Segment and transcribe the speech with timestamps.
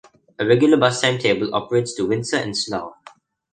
[0.39, 2.95] A regular bus timetable operates to Windsor and Slough.